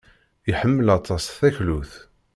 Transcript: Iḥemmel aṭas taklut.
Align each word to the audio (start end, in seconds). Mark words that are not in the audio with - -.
Iḥemmel 0.51 0.87
aṭas 0.97 1.23
taklut. 1.37 1.93